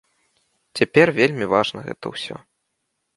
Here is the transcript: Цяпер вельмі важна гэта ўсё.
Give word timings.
Цяпер 0.79 1.11
вельмі 1.19 1.45
важна 1.53 1.79
гэта 1.91 2.05
ўсё. 2.15 2.35